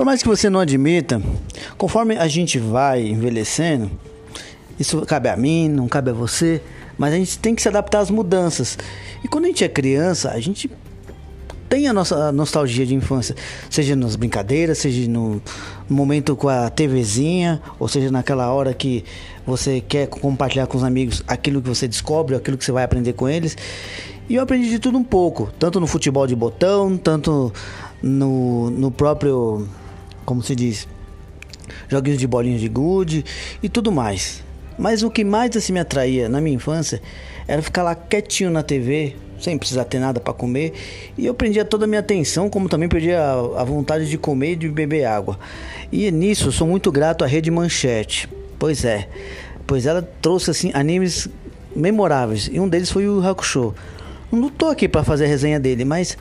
Por 0.00 0.06
mais 0.06 0.22
que 0.22 0.28
você 0.28 0.48
não 0.48 0.60
admita, 0.60 1.20
conforme 1.76 2.16
a 2.16 2.26
gente 2.26 2.58
vai 2.58 3.06
envelhecendo, 3.06 3.90
isso 4.78 4.98
cabe 5.02 5.28
a 5.28 5.36
mim, 5.36 5.68
não 5.68 5.86
cabe 5.86 6.08
a 6.08 6.14
você, 6.14 6.62
mas 6.96 7.12
a 7.12 7.16
gente 7.18 7.38
tem 7.38 7.54
que 7.54 7.60
se 7.60 7.68
adaptar 7.68 7.98
às 7.98 8.10
mudanças. 8.10 8.78
E 9.22 9.28
quando 9.28 9.44
a 9.44 9.48
gente 9.48 9.62
é 9.62 9.68
criança, 9.68 10.30
a 10.30 10.40
gente 10.40 10.70
tem 11.68 11.86
a 11.86 11.92
nossa 11.92 12.32
nostalgia 12.32 12.86
de 12.86 12.94
infância, 12.94 13.36
seja 13.68 13.94
nas 13.94 14.16
brincadeiras, 14.16 14.78
seja 14.78 15.06
no 15.06 15.42
momento 15.86 16.34
com 16.34 16.48
a 16.48 16.70
TVzinha, 16.70 17.60
ou 17.78 17.86
seja 17.86 18.10
naquela 18.10 18.50
hora 18.50 18.72
que 18.72 19.04
você 19.46 19.82
quer 19.82 20.06
compartilhar 20.06 20.66
com 20.66 20.78
os 20.78 20.82
amigos 20.82 21.22
aquilo 21.28 21.60
que 21.60 21.68
você 21.68 21.86
descobre, 21.86 22.34
aquilo 22.34 22.56
que 22.56 22.64
você 22.64 22.72
vai 22.72 22.84
aprender 22.84 23.12
com 23.12 23.28
eles. 23.28 23.54
E 24.30 24.36
eu 24.36 24.42
aprendi 24.42 24.70
de 24.70 24.78
tudo 24.78 24.96
um 24.96 25.04
pouco, 25.04 25.50
tanto 25.58 25.78
no 25.78 25.86
futebol 25.86 26.26
de 26.26 26.34
botão, 26.34 26.96
tanto 26.96 27.52
no, 28.02 28.70
no 28.70 28.90
próprio, 28.90 29.68
como 30.30 30.44
se 30.44 30.54
diz, 30.54 30.86
joguinhos 31.88 32.20
de 32.20 32.24
bolinhas 32.24 32.60
de 32.60 32.68
gude 32.68 33.24
e 33.60 33.68
tudo 33.68 33.90
mais. 33.90 34.44
Mas 34.78 35.02
o 35.02 35.10
que 35.10 35.24
mais 35.24 35.56
assim 35.56 35.72
me 35.72 35.80
atraía 35.80 36.28
na 36.28 36.40
minha 36.40 36.54
infância 36.54 37.02
era 37.48 37.60
ficar 37.60 37.82
lá 37.82 37.96
quietinho 37.96 38.48
na 38.48 38.62
TV, 38.62 39.16
sem 39.40 39.58
precisar 39.58 39.86
ter 39.86 39.98
nada 39.98 40.20
para 40.20 40.32
comer, 40.32 40.72
e 41.18 41.26
eu 41.26 41.34
prendia 41.34 41.64
toda 41.64 41.84
a 41.84 41.88
minha 41.88 41.98
atenção, 41.98 42.48
como 42.48 42.68
também 42.68 42.88
perdia 42.88 43.20
a, 43.20 43.64
vontade 43.64 44.08
de 44.08 44.16
comer 44.16 44.52
e 44.52 44.56
de 44.56 44.68
beber 44.68 45.04
água. 45.04 45.36
E 45.90 46.08
nisso 46.12 46.52
sou 46.52 46.64
muito 46.64 46.92
grato 46.92 47.24
à 47.24 47.26
Rede 47.26 47.50
Manchete. 47.50 48.28
Pois 48.56 48.84
é, 48.84 49.08
pois 49.66 49.84
ela 49.84 50.00
trouxe 50.22 50.52
assim 50.52 50.70
animes 50.74 51.28
memoráveis, 51.74 52.48
e 52.52 52.60
um 52.60 52.68
deles 52.68 52.88
foi 52.88 53.08
o 53.08 53.20
Hakusho. 53.20 53.74
Não 54.30 54.48
tô 54.48 54.66
aqui 54.66 54.86
para 54.86 55.02
fazer 55.02 55.24
a 55.24 55.28
resenha 55.28 55.58
dele, 55.58 55.84
mas 55.84 56.16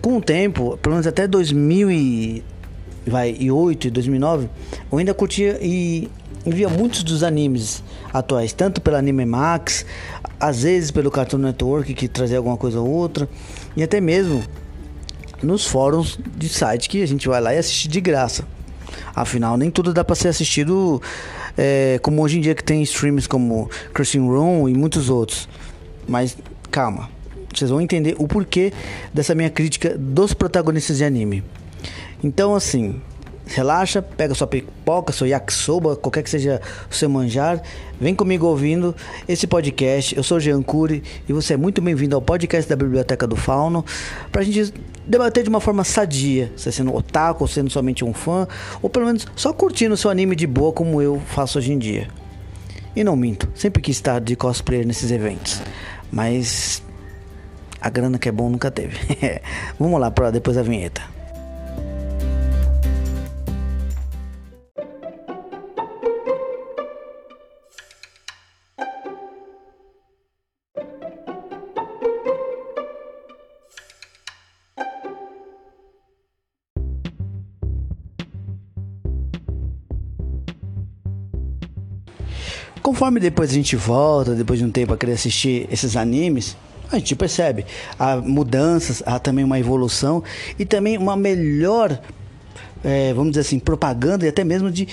com 0.00 0.16
o 0.16 0.22
tempo, 0.22 0.78
pelo 0.78 0.94
menos 0.94 1.06
até 1.06 1.26
2008 1.26 2.55
e 2.55 2.55
2009, 3.90 4.48
eu 4.90 4.98
ainda 4.98 5.14
curtia 5.14 5.58
e 5.62 6.08
via 6.44 6.68
muitos 6.68 7.02
dos 7.02 7.22
animes 7.22 7.82
atuais, 8.12 8.52
tanto 8.52 8.80
pela 8.80 8.98
Anime 8.98 9.24
Max, 9.24 9.84
às 10.38 10.62
vezes 10.62 10.90
pelo 10.90 11.10
Cartoon 11.10 11.38
Network 11.38 11.92
que 11.94 12.08
trazia 12.08 12.36
alguma 12.36 12.56
coisa 12.56 12.80
ou 12.80 12.88
outra, 12.88 13.28
e 13.76 13.82
até 13.82 14.00
mesmo 14.00 14.42
nos 15.42 15.66
fóruns 15.66 16.18
de 16.36 16.48
site 16.48 16.88
que 16.88 17.02
a 17.02 17.06
gente 17.06 17.28
vai 17.28 17.40
lá 17.40 17.54
e 17.54 17.58
assiste 17.58 17.88
de 17.88 18.00
graça. 18.00 18.44
Afinal, 19.14 19.56
nem 19.56 19.70
tudo 19.70 19.92
dá 19.92 20.04
para 20.04 20.14
ser 20.14 20.28
assistido 20.28 21.00
é, 21.56 21.98
como 22.02 22.22
hoje 22.22 22.38
em 22.38 22.40
dia 22.40 22.54
que 22.54 22.62
tem 22.62 22.82
streams 22.82 23.28
como 23.28 23.70
Cursing 23.94 24.26
Room 24.26 24.68
e 24.68 24.74
muitos 24.74 25.08
outros. 25.08 25.48
Mas 26.06 26.36
calma, 26.70 27.08
vocês 27.52 27.70
vão 27.70 27.80
entender 27.80 28.14
o 28.18 28.28
porquê 28.28 28.72
dessa 29.12 29.34
minha 29.34 29.50
crítica 29.50 29.96
dos 29.98 30.34
protagonistas 30.34 30.98
de 30.98 31.04
anime. 31.04 31.42
Então, 32.22 32.54
assim, 32.54 33.00
relaxa, 33.46 34.02
pega 34.02 34.34
sua 34.34 34.46
pipoca, 34.46 35.12
seu 35.12 35.26
yakisoba, 35.26 35.96
qualquer 35.96 36.22
que 36.22 36.30
seja 36.30 36.60
o 36.90 36.94
seu 36.94 37.08
manjar, 37.08 37.62
vem 38.00 38.14
comigo 38.14 38.46
ouvindo 38.46 38.94
esse 39.28 39.46
podcast. 39.46 40.16
Eu 40.16 40.22
sou 40.22 40.40
Jean 40.40 40.62
Cury 40.62 41.02
e 41.28 41.32
você 41.32 41.54
é 41.54 41.56
muito 41.56 41.80
bem-vindo 41.80 42.16
ao 42.16 42.22
podcast 42.22 42.68
da 42.68 42.74
Biblioteca 42.74 43.26
do 43.26 43.36
Fauno, 43.36 43.84
pra 44.32 44.42
gente 44.42 44.74
debater 45.06 45.44
de 45.44 45.48
uma 45.48 45.60
forma 45.60 45.84
sadia, 45.84 46.52
você 46.56 46.72
sendo 46.72 46.94
otaku, 46.94 47.44
ou 47.44 47.48
sendo 47.48 47.70
somente 47.70 48.04
um 48.04 48.12
fã, 48.12 48.48
ou 48.82 48.90
pelo 48.90 49.06
menos 49.06 49.26
só 49.36 49.52
curtindo 49.52 49.94
o 49.94 49.96
seu 49.96 50.10
anime 50.10 50.34
de 50.34 50.46
boa 50.46 50.72
como 50.72 51.00
eu 51.00 51.20
faço 51.26 51.58
hoje 51.58 51.72
em 51.72 51.78
dia. 51.78 52.08
E 52.96 53.04
não 53.04 53.14
minto, 53.14 53.48
sempre 53.54 53.82
quis 53.82 53.96
estar 53.96 54.20
de 54.20 54.34
cosplayer 54.34 54.86
nesses 54.86 55.10
eventos, 55.10 55.62
mas 56.10 56.82
a 57.80 57.90
grana 57.90 58.18
que 58.18 58.28
é 58.28 58.32
bom 58.32 58.48
nunca 58.48 58.70
teve. 58.70 58.96
Vamos 59.78 60.00
lá 60.00 60.10
para 60.10 60.30
depois 60.30 60.56
da 60.56 60.62
vinheta. 60.62 61.15
Conforme 82.86 83.18
depois 83.18 83.50
a 83.50 83.52
gente 83.52 83.74
volta, 83.74 84.32
depois 84.32 84.60
de 84.60 84.64
um 84.64 84.70
tempo 84.70 84.94
a 84.94 84.96
querer 84.96 85.14
assistir 85.14 85.66
esses 85.72 85.96
animes, 85.96 86.56
a 86.88 86.98
gente 86.98 87.16
percebe 87.16 87.66
há 87.98 88.14
mudanças, 88.18 89.02
há 89.04 89.18
também 89.18 89.44
uma 89.44 89.58
evolução 89.58 90.22
e 90.56 90.64
também 90.64 90.96
uma 90.96 91.16
melhor, 91.16 92.00
é, 92.84 93.12
vamos 93.12 93.32
dizer 93.32 93.40
assim, 93.40 93.58
propaganda 93.58 94.24
e 94.24 94.28
até 94.28 94.44
mesmo 94.44 94.70
de 94.70 94.86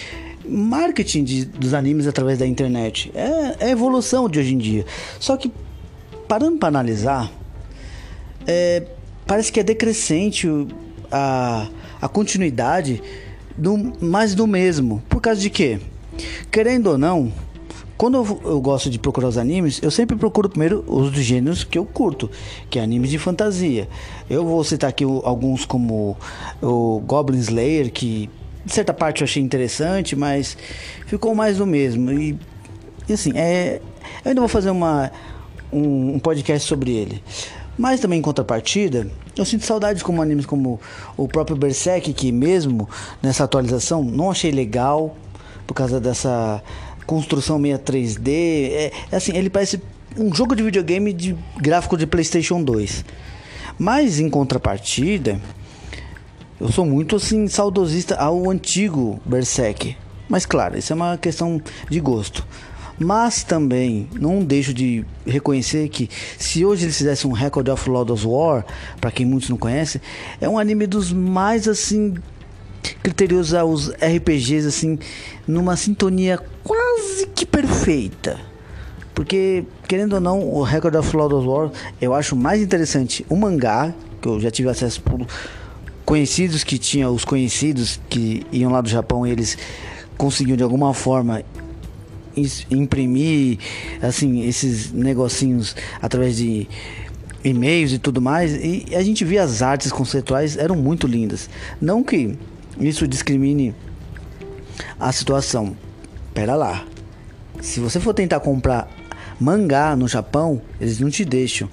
marketing 0.43 1.23
de, 1.23 1.45
dos 1.45 1.75
animes 1.75 2.07
através 2.07 2.39
da 2.39 2.47
internet. 2.47 3.11
É, 3.13 3.57
é 3.59 3.65
a 3.67 3.69
evolução 3.69 4.27
de 4.27 4.39
hoje 4.39 4.55
em 4.55 4.57
dia. 4.57 4.87
Só 5.19 5.37
que, 5.37 5.51
parando 6.27 6.57
para 6.57 6.69
analisar, 6.69 7.31
é, 8.47 8.87
parece 9.27 9.51
que 9.51 9.59
é 9.59 9.63
decrescente 9.63 10.47
a, 11.11 11.67
a 12.01 12.09
continuidade 12.09 13.03
do 13.55 13.77
mais 14.03 14.33
do 14.33 14.47
mesmo. 14.47 15.03
Por 15.07 15.21
causa 15.21 15.39
de 15.39 15.51
quê? 15.51 15.79
Querendo 16.49 16.87
ou 16.87 16.97
não, 16.97 17.31
quando 18.03 18.17
eu, 18.17 18.41
eu, 18.43 18.59
gosto 18.59 18.89
de 18.89 18.99
procurar 18.99 19.29
os 19.29 19.37
animes, 19.37 19.79
eu 19.81 19.89
sempre 19.89 20.17
procuro 20.17 20.49
primeiro 20.49 20.83
os 20.87 21.09
dos 21.09 21.23
gêneros 21.23 21.63
que 21.63 21.77
eu 21.77 21.85
curto, 21.85 22.29
que 22.69 22.77
é 22.77 22.83
animes 22.83 23.09
de 23.09 23.17
fantasia. 23.17 23.87
Eu 24.29 24.43
vou 24.43 24.61
citar 24.61 24.89
aqui 24.89 25.05
alguns 25.05 25.63
como 25.63 26.17
o 26.61 26.99
Goblin 26.99 27.39
Slayer, 27.39 27.93
que 27.93 28.29
de 28.65 28.73
certa 28.73 28.93
parte 28.93 29.21
eu 29.21 29.23
achei 29.23 29.41
interessante, 29.41 30.17
mas 30.17 30.57
ficou 31.05 31.33
mais 31.33 31.59
do 31.59 31.65
mesmo. 31.65 32.11
E, 32.11 32.37
e 33.07 33.13
assim, 33.13 33.31
é, 33.37 33.79
eu 34.25 34.31
ainda 34.31 34.41
vou 34.41 34.49
fazer 34.49 34.71
uma, 34.71 35.09
um, 35.71 36.15
um 36.15 36.19
podcast 36.19 36.67
sobre 36.67 36.91
ele. 36.91 37.23
Mas 37.77 38.01
também 38.01 38.19
em 38.19 38.21
contrapartida, 38.21 39.09
eu 39.33 39.45
sinto 39.45 39.63
saudades 39.63 40.03
como 40.03 40.21
animes 40.21 40.45
como 40.45 40.77
o 41.15 41.25
próprio 41.25 41.55
Berserk, 41.55 42.11
que 42.11 42.33
mesmo 42.33 42.89
nessa 43.21 43.45
atualização 43.45 44.03
não 44.03 44.29
achei 44.29 44.51
legal 44.51 45.15
por 45.65 45.73
causa 45.73 46.01
dessa 46.01 46.61
construção 47.05 47.59
meio 47.59 47.77
3D. 47.77 48.27
É, 48.27 48.91
é, 49.11 49.15
assim, 49.15 49.35
ele 49.35 49.49
parece 49.49 49.81
um 50.17 50.33
jogo 50.33 50.55
de 50.55 50.63
videogame 50.63 51.11
de 51.13 51.35
gráfico 51.57 51.97
de 51.97 52.05
PlayStation 52.05 52.63
2. 52.63 53.05
Mas 53.77 54.19
em 54.19 54.29
contrapartida, 54.29 55.39
eu 56.59 56.71
sou 56.71 56.85
muito 56.85 57.15
assim 57.15 57.47
saudosista 57.47 58.15
ao 58.15 58.49
antigo 58.49 59.19
Berserk. 59.25 59.97
Mas 60.29 60.45
claro, 60.45 60.77
isso 60.77 60.93
é 60.93 60.95
uma 60.95 61.17
questão 61.17 61.61
de 61.89 61.99
gosto. 61.99 62.45
Mas 62.97 63.43
também 63.43 64.07
não 64.13 64.43
deixo 64.43 64.73
de 64.73 65.03
reconhecer 65.25 65.89
que 65.89 66.09
se 66.37 66.63
hoje 66.63 66.85
eles 66.85 66.97
fizessem 66.97 67.29
um 67.29 67.33
Record 67.33 67.67
of 67.69 67.89
Lord 67.89 68.11
of 68.11 68.25
War, 68.25 68.65
para 69.01 69.11
quem 69.11 69.25
muitos 69.25 69.49
não 69.49 69.57
conhecem, 69.57 69.99
é 70.39 70.47
um 70.47 70.59
anime 70.59 70.85
dos 70.85 71.11
mais 71.11 71.67
assim 71.67 72.13
criterioso 73.01 73.57
aos 73.57 73.89
RPGs 73.89 74.67
assim 74.67 74.99
numa 75.47 75.75
sintonia 75.75 76.39
quase 76.63 76.82
que 77.35 77.45
perfeita. 77.45 78.39
Porque, 79.13 79.63
querendo 79.87 80.13
ou 80.13 80.19
não, 80.19 80.39
o 80.39 80.63
Record 80.63 80.95
of 80.95 81.15
Lord 81.15 81.35
of 81.35 81.47
War 81.47 81.71
eu 82.01 82.13
acho 82.13 82.35
mais 82.35 82.61
interessante 82.61 83.25
o 83.29 83.35
mangá, 83.35 83.93
que 84.21 84.27
eu 84.27 84.39
já 84.39 84.49
tive 84.49 84.69
acesso 84.69 85.01
por 85.01 85.25
conhecidos 86.05 86.63
que 86.63 86.77
tinham, 86.77 87.13
os 87.13 87.23
conhecidos 87.23 87.99
que 88.09 88.45
iam 88.51 88.71
lá 88.71 88.81
do 88.81 88.89
Japão, 88.89 89.25
eles 89.25 89.57
conseguiam 90.17 90.57
de 90.57 90.63
alguma 90.63 90.93
forma 90.93 91.43
imprimir 92.71 93.59
assim 94.01 94.47
esses 94.47 94.91
negocinhos 94.91 95.75
através 96.01 96.37
de 96.37 96.67
e-mails 97.43 97.91
e 97.91 97.99
tudo 97.99 98.19
mais 98.19 98.53
e 98.55 98.85
a 98.95 99.03
gente 99.03 99.23
via 99.23 99.43
as 99.43 99.61
artes 99.61 99.91
conceituais 99.91 100.57
eram 100.57 100.75
muito 100.75 101.05
lindas 101.05 101.47
não 101.79 102.03
que 102.03 102.35
isso 102.79 103.07
discrimine 103.07 103.75
a 104.99 105.11
situação. 105.11 105.75
Pera 106.33 106.55
lá. 106.55 106.85
Se 107.61 107.79
você 107.79 107.99
for 107.99 108.13
tentar 108.13 108.39
comprar 108.39 108.89
mangá 109.39 109.95
no 109.95 110.07
Japão, 110.07 110.61
eles 110.79 110.99
não 110.99 111.09
te 111.09 111.23
deixam. 111.23 111.69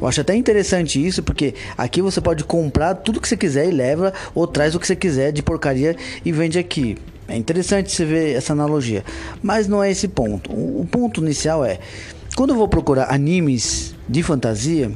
Eu 0.00 0.06
acho 0.06 0.20
até 0.20 0.34
interessante 0.34 1.04
isso, 1.04 1.22
porque 1.22 1.54
aqui 1.76 2.00
você 2.00 2.20
pode 2.20 2.44
comprar 2.44 2.94
tudo 2.94 3.20
que 3.20 3.28
você 3.28 3.36
quiser 3.36 3.68
e 3.68 3.72
leva, 3.72 4.12
ou 4.34 4.46
traz 4.46 4.74
o 4.74 4.80
que 4.80 4.86
você 4.86 4.94
quiser 4.94 5.32
de 5.32 5.42
porcaria 5.42 5.96
e 6.24 6.32
vende 6.32 6.58
aqui. 6.58 6.96
É 7.26 7.36
interessante 7.36 7.90
você 7.90 8.04
ver 8.04 8.36
essa 8.36 8.52
analogia. 8.52 9.04
Mas 9.42 9.66
não 9.66 9.82
é 9.82 9.90
esse 9.90 10.06
ponto. 10.06 10.52
O 10.52 10.86
ponto 10.90 11.20
inicial 11.20 11.64
é: 11.64 11.78
quando 12.36 12.50
eu 12.50 12.56
vou 12.56 12.68
procurar 12.68 13.12
animes 13.12 13.94
de 14.08 14.22
fantasia, 14.22 14.92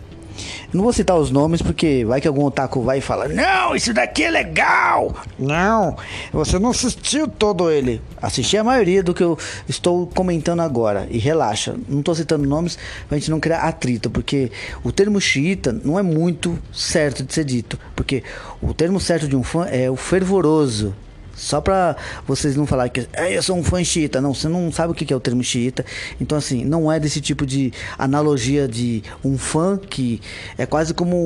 Não 0.72 0.82
vou 0.84 0.92
citar 0.92 1.16
os 1.16 1.30
nomes 1.30 1.62
porque 1.62 2.04
vai 2.04 2.20
que 2.20 2.28
algum 2.28 2.44
otaku 2.44 2.82
vai 2.82 2.98
e 2.98 3.00
fala: 3.00 3.26
Não, 3.26 3.74
isso 3.74 3.94
daqui 3.94 4.24
é 4.24 4.30
legal! 4.30 5.14
Não, 5.38 5.96
você 6.30 6.58
não 6.58 6.70
assistiu 6.70 7.26
todo 7.26 7.70
ele. 7.70 8.02
Assisti 8.20 8.58
a 8.58 8.64
maioria 8.64 9.02
do 9.02 9.14
que 9.14 9.22
eu 9.22 9.38
estou 9.66 10.06
comentando 10.06 10.60
agora. 10.60 11.06
E 11.10 11.18
relaxa, 11.18 11.74
não 11.88 12.00
estou 12.00 12.14
citando 12.14 12.46
nomes 12.46 12.78
pra 13.08 13.16
gente 13.16 13.30
não 13.30 13.40
criar 13.40 13.60
atrito, 13.60 14.10
porque 14.10 14.52
o 14.84 14.92
termo 14.92 15.18
xiita 15.20 15.72
não 15.72 15.98
é 15.98 16.02
muito 16.02 16.58
certo 16.72 17.22
de 17.22 17.32
ser 17.32 17.44
dito. 17.44 17.78
Porque 17.96 18.22
o 18.60 18.74
termo 18.74 19.00
certo 19.00 19.26
de 19.26 19.36
um 19.36 19.42
fã 19.42 19.64
é 19.66 19.90
o 19.90 19.96
fervoroso. 19.96 20.94
Só 21.38 21.61
pra 21.61 21.96
vocês 22.26 22.56
não 22.56 22.67
falarem 22.67 22.93
que 22.93 23.08
é, 23.12 23.37
eu 23.37 23.43
sou 23.43 23.56
um 23.56 23.62
fã 23.62 23.82
xiita. 23.82 24.20
Não, 24.20 24.35
você 24.35 24.49
não 24.49 24.73
sabe 24.73 24.93
o 24.93 24.94
que 24.94 25.12
é 25.12 25.17
o 25.17 25.20
termo 25.20 25.43
xiita. 25.43 25.87
Então, 26.20 26.37
assim, 26.37 26.64
não 26.64 26.90
é 26.90 26.99
desse 26.99 27.20
tipo 27.20 27.46
de 27.46 27.73
analogia 27.96 28.67
de 28.67 29.05
um 29.25 29.38
fã 29.38 29.79
que 29.79 30.20
é 30.58 30.67
quase 30.67 30.93
como 30.93 31.17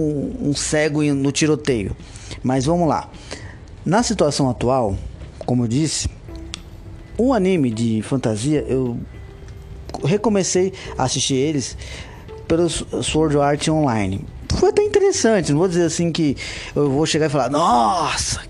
um 0.41 0.55
cego 0.55 1.03
no 1.03 1.33
tiroteio. 1.33 1.97
Mas 2.43 2.67
vamos 2.67 2.87
lá. 2.87 3.09
Na 3.85 4.03
situação 4.03 4.51
atual, 4.51 4.97
como 5.47 5.65
eu 5.65 5.69
disse, 5.69 6.09
um 7.19 7.33
anime 7.33 7.71
de 7.71 8.03
fantasia, 8.03 8.65
eu 8.69 8.99
recomecei 10.05 10.75
a 10.99 11.05
assistir 11.05 11.35
eles 11.35 11.77
pelo 12.47 12.69
Sword 12.69 13.39
Art 13.39 13.67
Online. 13.69 14.25
Foi 14.57 14.69
até 14.69 14.83
interessante, 14.83 15.51
não 15.51 15.59
vou 15.59 15.69
dizer 15.69 15.85
assim 15.85 16.13
que 16.13 16.37
eu 16.77 16.91
vou 16.91 17.07
chegar 17.07 17.27
e 17.27 17.29
falar, 17.31 17.51
nossa, 17.51 18.43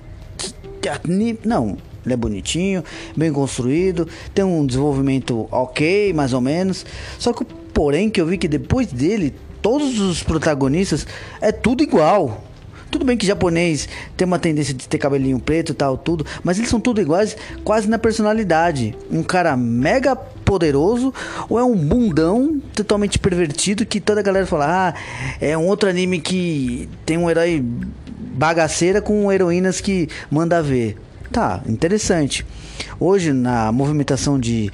não, 1.44 1.76
ele 2.05 2.14
é 2.14 2.17
bonitinho, 2.17 2.84
bem 3.17 3.32
construído, 3.32 4.08
tem 4.34 4.44
um 4.44 4.67
desenvolvimento 4.67 5.46
ok, 5.50 6.12
mais 6.12 6.32
ou 6.32 6.40
menos. 6.40 6.84
Só 7.19 7.32
que, 7.32 7.44
porém, 7.44 8.11
que 8.11 8.20
eu 8.20 8.26
vi 8.26 8.37
que 8.37 8.49
depois 8.49 8.88
dele, 8.88 9.34
todos 9.61 10.00
os 10.00 10.23
protagonistas 10.23 11.06
é 11.40 11.52
tudo 11.52 11.82
igual. 11.82 12.44
Tudo 12.90 13.06
bem 13.06 13.17
que 13.17 13.25
japonês 13.25 13.88
tem 14.19 14.26
uma 14.26 14.38
tendência 14.38 14.75
de 14.75 14.87
ter 14.87 14.99
cabelinho 14.99 15.40
preto 15.40 15.73
e 15.73 15.75
tal, 15.75 15.96
tudo, 15.96 16.26
mas 16.44 16.58
eles 16.58 16.69
são 16.69 16.79
tudo 16.79 17.00
iguais, 17.00 17.35
quase 17.64 17.88
na 17.88 17.99
personalidade. 17.99 18.94
Um 19.11 19.23
cara 19.23 19.56
mega 19.56 20.14
poderoso 20.14 21.14
ou 21.49 21.58
é 21.58 21.64
um 21.64 21.75
bundão 21.75 22.61
totalmente 22.75 23.19
pervertido 23.19 23.87
que 23.87 23.99
toda 23.99 24.20
a 24.20 24.23
galera 24.23 24.46
fala: 24.46 24.67
"Ah, 24.88 24.94
é 25.40 25.56
um 25.56 25.67
outro 25.69 25.88
anime 25.88 26.20
que 26.20 26.87
tem 27.06 27.17
um 27.17 27.31
herói 27.31 27.64
bagaceira 28.34 29.00
com 29.00 29.31
heroínas 29.31 29.81
que 29.81 30.08
manda 30.31 30.62
ver. 30.62 30.96
Tá, 31.31 31.62
interessante. 31.67 32.44
Hoje, 33.00 33.32
na 33.32 33.73
movimentação 33.73 34.38
de 34.38 34.70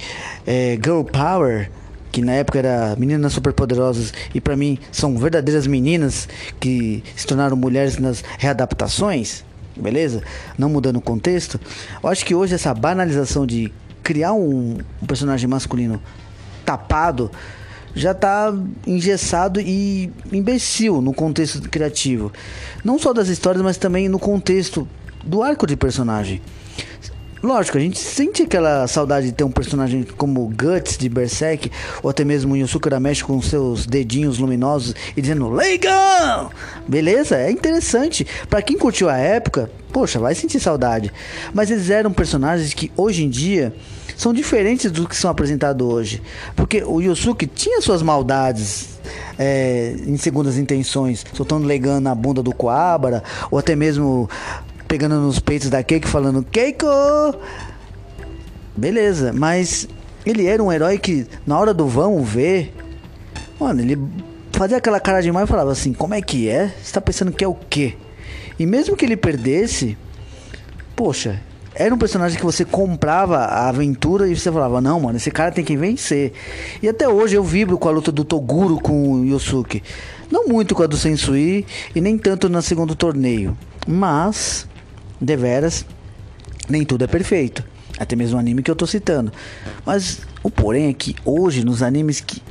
é, 0.47 0.79
Girl 0.83 1.03
Power, 1.03 1.71
que 2.11 2.21
na 2.21 2.33
época 2.33 2.59
era 2.59 2.97
meninas 2.99 3.33
superpoderosas 3.33 4.13
e 4.35 4.41
para 4.41 4.57
mim 4.57 4.79
são 4.91 5.17
verdadeiras 5.17 5.67
meninas 5.67 6.29
que 6.59 7.03
se 7.15 7.27
tornaram 7.27 7.57
mulheres 7.57 7.99
nas 7.99 8.25
readaptações, 8.39 9.45
beleza? 9.77 10.23
Não 10.57 10.69
mudando 10.69 10.97
o 10.97 11.01
contexto. 11.01 11.61
Eu 12.03 12.09
acho 12.09 12.25
que 12.25 12.35
hoje 12.35 12.55
essa 12.55 12.75
banalização 12.75 13.47
de 13.47 13.73
criar 14.03 14.33
um, 14.33 14.79
um 15.03 15.07
personagem 15.07 15.49
masculino 15.49 16.03
tapado 16.65 17.31
já 17.99 18.13
está 18.13 18.55
engessado 18.87 19.61
e 19.61 20.11
imbecil 20.33 21.03
no 21.03 21.13
contexto 21.13 21.69
criativo. 21.69 22.33
Não 22.85 22.99
só 22.99 23.13
das 23.13 23.29
histórias, 23.29 23.63
mas 23.63 23.77
também 23.77 24.09
no 24.09 24.19
contexto 24.19 24.89
do 25.25 25.43
arco 25.43 25.67
de 25.67 25.77
personagem. 25.77 26.41
Lógico, 27.43 27.79
a 27.79 27.81
gente 27.81 27.99
sente 27.99 28.43
aquela 28.43 28.87
saudade 28.89 29.27
de 29.27 29.33
ter 29.33 29.45
um 29.45 29.51
personagem 29.51 30.03
como 30.17 30.47
Guts 30.49 30.99
de 30.99 31.09
Berserk, 31.09 31.71
ou 32.03 32.11
até 32.11 32.25
mesmo 32.25 32.57
Yusuke 32.57 32.89
Urameshi 32.89 33.23
com 33.23 33.41
seus 33.41 33.87
dedinhos 33.87 34.39
luminosos 34.39 34.95
e 35.17 35.23
dizendo 35.23 35.49
Legal! 35.49 36.51
Beleza, 36.87 37.37
é 37.37 37.51
interessante. 37.51 38.27
Para 38.51 38.61
quem 38.61 38.77
curtiu 38.77 39.09
a 39.09 39.17
época, 39.17 39.71
poxa, 39.93 40.19
vai 40.19 40.35
sentir 40.35 40.59
saudade. 40.59 41.13
Mas 41.55 41.71
eles 41.71 41.91
eram 41.91 42.13
personagens 42.13 42.75
que 42.75 42.91
hoje 42.97 43.25
em 43.25 43.29
dia 43.29 43.73
são 44.17 44.33
diferentes 44.33 44.91
do 44.91 45.09
que 45.09 45.17
são 45.17 45.31
apresentados 45.31 45.87
hoje. 45.87 46.21
Porque 46.57 46.83
o 46.83 47.01
Yusuke 47.01 47.47
tinha 47.47 47.81
suas 47.81 48.03
maldades 48.03 48.99
é, 49.39 49.95
em 50.07 50.17
segundas 50.17 50.59
intenções, 50.59 51.25
soltando 51.33 51.67
legando 51.67 52.03
na 52.03 52.15
bunda 52.15 52.43
do 52.43 52.53
Coabra, 52.53 53.23
ou 53.49 53.59
até 53.59 53.77
mesmo 53.77 54.29
pegando 54.89 55.21
nos 55.21 55.39
peitos 55.39 55.69
da 55.69 55.83
Keiko 55.83 56.09
falando 56.09 56.43
Keiko! 56.43 56.87
Beleza, 58.75 59.33
mas 59.33 59.87
ele 60.25 60.47
era 60.47 60.63
um 60.63 60.73
herói 60.73 60.99
que 60.99 61.27
na 61.47 61.59
hora 61.59 61.75
do 61.75 61.87
vamos 61.87 62.27
ver, 62.27 62.75
mano, 63.61 63.81
ele 63.81 63.99
fazia 64.53 64.79
aquela 64.79 64.99
cara 64.99 65.21
de 65.21 65.31
mal 65.31 65.45
e 65.45 65.47
falava 65.47 65.71
assim: 65.71 65.93
Como 65.93 66.15
é 66.15 66.23
que 66.23 66.49
é? 66.49 66.73
Você 66.83 66.93
tá 66.93 67.01
pensando 67.01 67.31
que 67.31 67.45
é 67.45 67.49
o 67.49 67.55
quê? 67.55 67.97
E 68.59 68.65
mesmo 68.67 68.97
que 68.97 69.05
ele 69.05 69.17
perdesse, 69.17 69.97
poxa, 70.97 71.41
era 71.75 71.95
um 71.95 71.99
personagem 71.99 72.37
que 72.37 72.45
você 72.45 72.65
comprava 72.65 73.37
a 73.37 73.69
aventura 73.69 74.27
e 74.27 74.35
você 74.35 74.51
falava, 74.51 74.81
não, 74.81 74.99
mano, 74.99 75.17
esse 75.17 75.31
cara 75.31 75.53
tem 75.53 75.65
que 75.65 75.77
vencer. 75.77 76.33
E 76.83 76.89
até 76.89 77.09
hoje 77.09 77.37
eu 77.37 77.45
vibro 77.45 77.79
com 77.79 77.89
a 77.89 77.93
luta 77.93 78.11
do 78.11 78.25
Toguro 78.25 78.81
com 78.81 79.13
o 79.13 79.25
Yosuke. 79.25 79.81
Não 80.29 80.49
muito 80.49 80.75
com 80.75 80.83
a 80.83 80.87
do 80.87 80.97
Sensui 80.97 81.65
e 81.95 82.01
nem 82.01 82.19
tanto 82.19 82.49
no 82.49 82.61
segundo 82.61 82.97
torneio. 82.97 83.57
Mas, 83.87 84.68
deveras, 85.21 85.85
nem 86.69 86.85
tudo 86.85 87.05
é 87.05 87.07
perfeito. 87.07 87.65
Até 87.99 88.15
mesmo 88.15 88.37
o 88.37 88.41
anime 88.41 88.63
que 88.63 88.71
eu 88.71 88.77
tô 88.77 88.87
citando. 88.87 89.33
Mas 89.85 90.21
o 90.43 90.51
porém 90.51 90.89
é 90.89 90.93
que 90.93 91.17
hoje, 91.25 91.65
nos 91.65 91.83
animes 91.83 92.21
que 92.21 92.43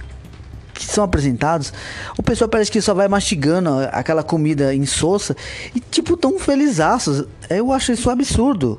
que 0.73 0.85
são 0.85 1.03
apresentados, 1.03 1.73
o 2.19 2.21
pessoal 2.21 2.47
parece 2.47 2.71
que 2.71 2.79
só 2.79 2.93
vai 2.93 3.07
mastigando 3.07 3.71
aquela 3.91 4.21
comida 4.21 4.75
insossa 4.75 5.35
e 5.73 5.79
tipo 5.79 6.15
tão 6.15 6.37
felizaços. 6.37 7.25
Eu 7.49 7.71
acho 7.71 7.91
isso 7.91 8.11
absurdo 8.11 8.77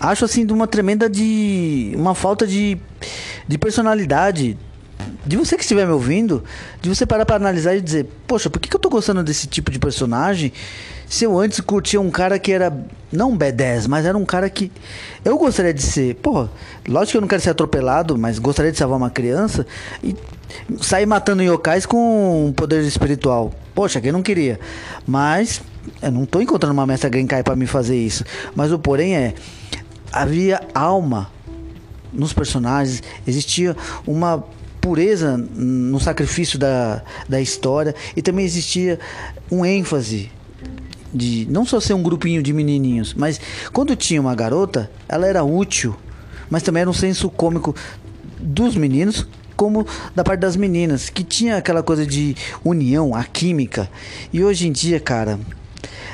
acho 0.00 0.24
assim 0.24 0.44
de 0.44 0.52
uma 0.52 0.66
tremenda 0.66 1.08
de 1.08 1.92
uma 1.96 2.14
falta 2.14 2.46
de, 2.46 2.78
de 3.46 3.58
personalidade 3.58 4.58
de 5.26 5.36
você 5.36 5.56
que 5.56 5.62
estiver 5.62 5.86
me 5.86 5.92
ouvindo, 5.92 6.44
de 6.82 6.88
você 6.88 7.06
parar 7.06 7.24
para 7.24 7.36
analisar 7.36 7.74
e 7.74 7.80
dizer, 7.80 8.06
poxa, 8.26 8.50
por 8.50 8.60
que, 8.60 8.68
que 8.68 8.76
eu 8.76 8.80
tô 8.80 8.90
gostando 8.90 9.22
desse 9.22 9.46
tipo 9.46 9.70
de 9.70 9.78
personagem? 9.78 10.52
Se 11.08 11.24
eu 11.24 11.38
antes 11.38 11.60
curtia 11.60 12.00
um 12.00 12.10
cara 12.10 12.38
que 12.38 12.52
era 12.52 12.72
não 13.12 13.30
um 13.30 13.38
B10, 13.38 13.86
mas 13.88 14.04
era 14.04 14.18
um 14.18 14.24
cara 14.24 14.50
que 14.50 14.70
eu 15.24 15.38
gostaria 15.38 15.72
de 15.72 15.82
ser. 15.82 16.16
Pô, 16.16 16.48
lógico 16.88 17.12
que 17.12 17.16
eu 17.18 17.20
não 17.20 17.28
quero 17.28 17.42
ser 17.42 17.50
atropelado, 17.50 18.18
mas 18.18 18.38
gostaria 18.38 18.72
de 18.72 18.78
salvar 18.78 18.98
uma 18.98 19.10
criança 19.10 19.66
e 20.02 20.16
sair 20.80 21.06
matando 21.06 21.42
yokais 21.42 21.86
com 21.86 22.52
poder 22.56 22.82
espiritual. 22.82 23.52
Poxa, 23.74 24.00
quem 24.00 24.12
não 24.12 24.22
queria? 24.22 24.58
Mas 25.06 25.62
eu 26.02 26.10
não 26.10 26.26
tô 26.26 26.40
encontrando 26.40 26.74
uma 26.74 26.86
mestra 26.86 27.10
Genkai 27.12 27.42
para 27.42 27.56
me 27.56 27.66
fazer 27.66 27.96
isso. 27.96 28.24
Mas 28.54 28.72
o 28.72 28.78
porém 28.78 29.16
é 29.16 29.34
havia 30.12 30.60
alma 30.74 31.30
nos 32.12 32.32
personagens, 32.32 33.02
existia 33.26 33.76
uma 34.06 34.44
pureza 34.80 35.36
no 35.36 35.98
sacrifício 35.98 36.58
da, 36.58 37.02
da 37.28 37.40
história 37.40 37.94
e 38.14 38.22
também 38.22 38.44
existia 38.44 39.00
um 39.50 39.64
ênfase 39.64 40.30
de 41.14 41.46
não 41.48 41.64
só 41.64 41.80
ser 41.80 41.94
um 41.94 42.02
grupinho 42.02 42.42
de 42.42 42.52
menininhos, 42.52 43.14
mas 43.14 43.40
quando 43.72 43.94
tinha 43.94 44.20
uma 44.20 44.34
garota, 44.34 44.90
ela 45.08 45.26
era 45.26 45.44
útil, 45.44 45.96
mas 46.50 46.62
também 46.62 46.80
era 46.80 46.90
um 46.90 46.94
senso 46.94 47.30
cômico 47.30 47.74
dos 48.40 48.76
meninos 48.76 49.26
como 49.56 49.86
da 50.14 50.24
parte 50.24 50.40
das 50.40 50.56
meninas, 50.56 51.08
que 51.08 51.22
tinha 51.22 51.56
aquela 51.56 51.82
coisa 51.82 52.04
de 52.04 52.36
união, 52.64 53.14
a 53.14 53.22
química. 53.24 53.88
E 54.32 54.42
hoje 54.42 54.66
em 54.66 54.72
dia, 54.72 54.98
cara, 54.98 55.38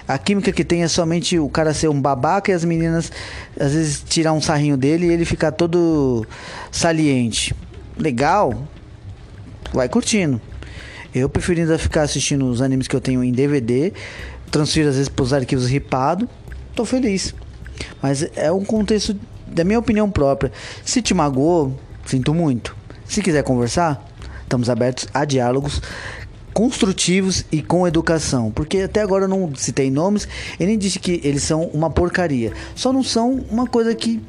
a 0.06 0.18
química 0.18 0.52
que 0.52 0.64
tem 0.64 0.82
é 0.82 0.88
somente 0.88 1.38
o 1.38 1.48
cara 1.48 1.72
ser 1.72 1.88
um 1.88 2.00
babaca 2.00 2.50
e 2.50 2.54
as 2.54 2.64
meninas 2.64 3.10
às 3.58 3.72
vezes 3.72 4.04
tirar 4.06 4.32
um 4.32 4.40
sarrinho 4.40 4.76
dele 4.76 5.06
e 5.06 5.10
ele 5.10 5.24
ficar 5.24 5.52
todo 5.52 6.26
saliente. 6.70 7.54
Legal, 7.96 8.68
vai 9.72 9.88
curtindo. 9.88 10.40
Eu 11.14 11.28
prefiro 11.28 11.60
ainda 11.60 11.78
ficar 11.78 12.02
assistindo 12.02 12.46
os 12.46 12.62
animes 12.62 12.86
que 12.86 12.94
eu 12.94 13.00
tenho 13.00 13.24
em 13.24 13.32
DVD, 13.32 13.92
transfiro 14.50 14.88
às 14.88 14.96
vezes 14.96 15.08
para 15.08 15.22
os 15.22 15.32
arquivos 15.32 15.66
ripados, 15.66 16.28
tô 16.74 16.84
feliz. 16.84 17.34
Mas 18.02 18.26
é 18.36 18.50
um 18.52 18.64
contexto 18.64 19.16
da 19.46 19.64
minha 19.64 19.78
opinião 19.78 20.10
própria. 20.10 20.52
Se 20.84 21.00
te 21.02 21.14
magoou, 21.14 21.78
sinto 22.04 22.34
muito. 22.34 22.76
Se 23.04 23.22
quiser 23.22 23.42
conversar, 23.42 24.06
estamos 24.42 24.68
abertos 24.70 25.08
a 25.12 25.24
diálogos 25.24 25.80
construtivos 26.52 27.44
e 27.50 27.62
com 27.62 27.86
educação. 27.86 28.50
Porque 28.50 28.78
até 28.78 29.00
agora 29.00 29.24
eu 29.24 29.28
não 29.28 29.54
citei 29.54 29.90
nomes 29.90 30.28
e 30.58 30.66
nem 30.66 30.78
disse 30.78 30.98
que 30.98 31.20
eles 31.24 31.42
são 31.42 31.64
uma 31.64 31.90
porcaria. 31.90 32.52
Só 32.74 32.92
não 32.92 33.02
são 33.02 33.44
uma 33.50 33.66
coisa 33.66 33.94
que 33.94 34.20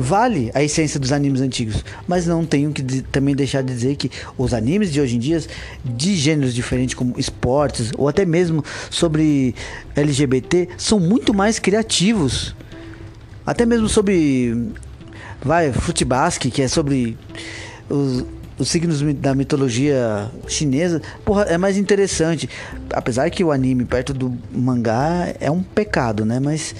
vale 0.00 0.50
a 0.54 0.62
essência 0.62 0.98
dos 0.98 1.12
animes 1.12 1.40
antigos. 1.40 1.84
Mas 2.06 2.26
não 2.26 2.44
tenho 2.44 2.72
que 2.72 2.82
também 3.02 3.34
deixar 3.34 3.62
de 3.62 3.72
dizer 3.72 3.96
que 3.96 4.10
os 4.36 4.54
animes 4.54 4.92
de 4.92 5.00
hoje 5.00 5.16
em 5.16 5.18
dia, 5.18 5.42
de 5.84 6.16
gêneros 6.16 6.54
diferentes, 6.54 6.94
como 6.94 7.18
esportes 7.18 7.92
ou 7.96 8.08
até 8.08 8.24
mesmo 8.24 8.64
sobre 8.90 9.54
LGBT, 9.94 10.68
são 10.76 10.98
muito 10.98 11.34
mais 11.34 11.58
criativos. 11.58 12.54
Até 13.46 13.64
mesmo 13.64 13.88
sobre. 13.88 14.72
Vai, 15.42 15.72
Futebasque, 15.72 16.50
que 16.50 16.60
é 16.60 16.68
sobre 16.68 17.16
os 17.88 18.24
os 18.60 18.68
signos 18.68 19.00
da 19.14 19.34
mitologia 19.34 20.30
chinesa, 20.46 21.00
porra, 21.24 21.44
é 21.44 21.56
mais 21.56 21.78
interessante. 21.78 22.48
Apesar 22.92 23.30
que 23.30 23.42
o 23.42 23.50
anime 23.50 23.86
perto 23.86 24.12
do 24.12 24.36
mangá 24.52 25.34
é 25.40 25.50
um 25.50 25.62
pecado, 25.62 26.26
né? 26.26 26.38
Mas 26.38 26.74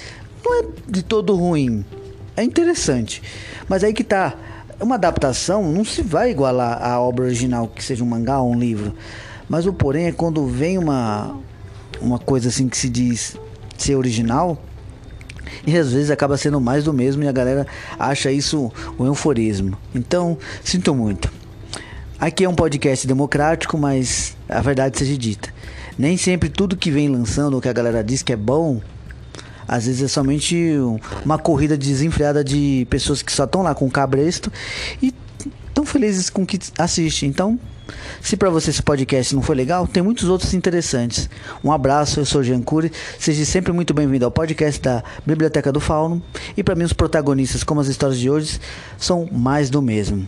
não 0.44 0.60
é 0.60 0.66
de 0.86 1.02
todo 1.02 1.34
ruim. 1.34 1.82
É 2.37 2.42
interessante. 2.42 3.22
Mas 3.68 3.84
aí 3.84 3.92
que 3.92 4.04
tá. 4.04 4.34
Uma 4.80 4.94
adaptação 4.94 5.70
não 5.70 5.84
se 5.84 6.00
vai 6.00 6.30
igualar 6.30 6.82
à 6.82 6.99
obra 6.99 7.26
original, 7.26 7.68
que 7.68 7.84
seja 7.84 8.02
um 8.02 8.06
mangá 8.06 8.40
ou 8.40 8.50
um 8.50 8.58
livro. 8.58 8.94
Mas 9.46 9.66
o 9.66 9.72
porém 9.75 10.06
é 10.06 10.12
quando 10.12 10.46
vem 10.46 10.78
uma, 10.78 11.37
uma 12.00 12.18
coisa 12.18 12.49
assim 12.49 12.66
que 12.66 12.78
se 12.78 12.88
diz 12.88 13.37
ser 13.76 13.96
original, 13.96 14.58
e 15.66 15.76
às 15.76 15.92
vezes 15.92 16.10
acaba 16.10 16.37
sendo 16.37 16.60
mais 16.60 16.84
do 16.84 16.92
mesmo 16.92 17.22
e 17.22 17.28
a 17.28 17.32
galera 17.32 17.66
acha 17.99 18.30
isso 18.30 18.72
um 18.99 19.06
euforismo. 19.06 19.76
Então, 19.94 20.38
sinto 20.64 20.94
muito. 20.94 21.30
Aqui 22.18 22.44
é 22.44 22.49
um 22.49 22.54
podcast 22.54 23.06
democrático, 23.06 23.78
mas 23.78 24.37
a 24.49 24.60
verdade 24.60 24.99
seja 24.99 25.16
dita. 25.16 25.52
Nem 25.99 26.16
sempre 26.16 26.49
tudo 26.49 26.76
que 26.76 26.90
vem 26.90 27.08
lançando, 27.08 27.56
o 27.56 27.60
que 27.60 27.68
a 27.68 27.72
galera 27.72 28.04
diz 28.04 28.22
que 28.22 28.32
é 28.32 28.37
bom, 28.37 28.80
às 29.70 29.86
vezes 29.86 30.02
é 30.02 30.08
somente 30.08 30.74
uma 31.24 31.38
corrida 31.38 31.78
desenfreada 31.78 32.42
de 32.42 32.88
pessoas 32.90 33.22
que 33.22 33.30
só 33.30 33.44
estão 33.44 33.62
lá 33.62 33.72
com 33.72 33.86
o 33.86 33.90
cabresto 33.90 34.52
e 35.00 35.14
tão 35.72 35.86
felizes 35.86 36.28
com 36.28 36.42
o 36.42 36.46
que 36.46 36.58
assiste. 36.76 37.24
Então, 37.24 37.56
se 38.20 38.36
para 38.36 38.50
você 38.50 38.70
esse 38.70 38.82
podcast 38.82 39.32
não 39.32 39.42
foi 39.42 39.54
legal, 39.54 39.86
tem 39.86 40.02
muitos 40.02 40.28
outros 40.28 40.54
interessantes. 40.54 41.30
Um 41.62 41.70
abraço, 41.70 42.18
eu 42.18 42.26
sou 42.26 42.42
Jean 42.42 42.60
Cury. 42.62 42.90
Seja 43.16 43.44
sempre 43.44 43.72
muito 43.72 43.94
bem-vindo 43.94 44.24
ao 44.24 44.32
podcast 44.32 44.82
da 44.82 45.04
Biblioteca 45.24 45.70
do 45.70 45.78
Fauno. 45.78 46.20
E 46.56 46.64
para 46.64 46.74
mim, 46.74 46.82
os 46.82 46.92
protagonistas, 46.92 47.62
como 47.62 47.80
as 47.80 47.86
histórias 47.86 48.18
de 48.18 48.28
hoje, 48.28 48.58
são 48.98 49.28
mais 49.30 49.70
do 49.70 49.80
mesmo. 49.80 50.26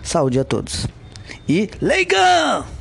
Saúde 0.00 0.38
a 0.38 0.44
todos. 0.44 0.86
E 1.48 1.68
Leigan! 1.82 2.77